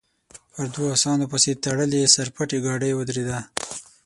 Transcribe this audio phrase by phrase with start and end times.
[0.53, 3.39] پر دوو اسانو پسې تړلې سر پټې ګاډۍ ودرېده.